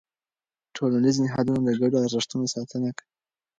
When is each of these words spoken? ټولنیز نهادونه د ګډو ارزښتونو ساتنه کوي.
ټولنیز 0.75 1.15
نهادونه 1.25 1.59
د 1.65 1.69
ګډو 1.81 1.97
ارزښتونو 2.05 2.45
ساتنه 2.55 2.89
کوي. 2.97 3.11